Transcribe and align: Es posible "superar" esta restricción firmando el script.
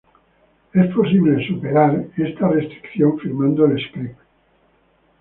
Es 0.73 0.91
posible 0.95 1.45
"superar" 1.47 2.05
esta 2.17 2.47
restricción 2.47 3.19
firmando 3.19 3.65
el 3.67 3.77
script. 3.85 4.17